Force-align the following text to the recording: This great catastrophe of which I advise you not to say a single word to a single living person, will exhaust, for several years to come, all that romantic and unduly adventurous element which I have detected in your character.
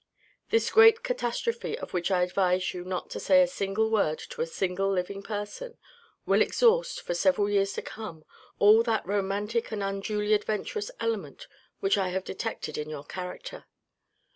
This 0.49 0.71
great 0.71 1.03
catastrophe 1.03 1.77
of 1.77 1.93
which 1.93 2.09
I 2.09 2.23
advise 2.23 2.73
you 2.73 2.83
not 2.83 3.11
to 3.11 3.19
say 3.19 3.43
a 3.43 3.47
single 3.47 3.91
word 3.91 4.17
to 4.31 4.41
a 4.41 4.47
single 4.47 4.91
living 4.91 5.21
person, 5.21 5.77
will 6.25 6.41
exhaust, 6.41 6.99
for 7.03 7.13
several 7.13 7.51
years 7.51 7.73
to 7.73 7.83
come, 7.83 8.25
all 8.57 8.81
that 8.81 9.05
romantic 9.05 9.71
and 9.71 9.83
unduly 9.83 10.33
adventurous 10.33 10.89
element 10.99 11.45
which 11.81 11.99
I 11.99 12.09
have 12.09 12.23
detected 12.23 12.79
in 12.79 12.89
your 12.89 13.03
character. 13.03 13.65